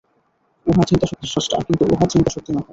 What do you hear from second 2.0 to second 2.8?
চিন্তাশক্তি নহে।